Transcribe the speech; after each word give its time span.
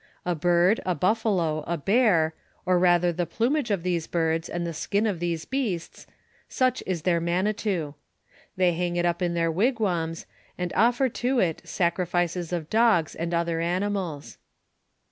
A 0.25 0.33
bird, 0.33 0.79
a 0.83 0.95
buffalo^ 0.95 1.63
a 1.67 1.79
l>«ar, 1.87 2.33
or 2.65 2.79
rather 2.79 3.13
tlio 3.13 3.27
)>lumago 3.37 3.69
of 3.69 3.83
tlioso 3.83 4.09
birds, 4.09 4.49
and 4.49 4.65
the 4.65 4.73
skin 4.73 5.05
of 5.05 5.19
those 5.19 5.45
beasts— 5.45 6.07
such 6.59 6.81
is 6.87 7.03
Uieir 7.03 7.21
manitou. 7.21 7.93
They 8.55 8.73
hang 8.73 8.95
it 8.95 9.05
up 9.05 9.21
in 9.21 9.35
their 9.35 9.51
wigwams, 9.51 10.25
and 10.57 10.73
oflTor 10.73 11.13
to 11.13 11.37
it 11.39 11.61
saorifice* 11.65 12.51
of 12.51 12.67
dogs 12.71 13.13
and 13.13 13.31
otlior 13.31 13.61
animals. 13.63 14.39